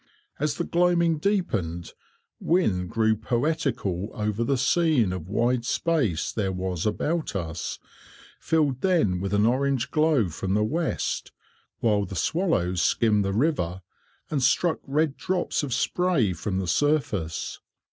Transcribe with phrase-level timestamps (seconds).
[0.39, 1.93] As the gloaming deepened,
[2.39, 7.77] Wynne grew poetical over the scene of wide space there was about us,
[8.39, 11.31] filled then with an orange glow from the west,
[11.81, 13.83] while the swallows skimmed the river,
[14.31, 17.59] and struck red drops of spray from the surface.